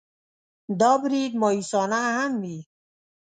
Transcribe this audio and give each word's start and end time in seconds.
دا 0.79 0.91
برید 1.03 1.31
مأیوسانه 1.41 1.99
هم 2.17 2.31
وي. 2.41 2.59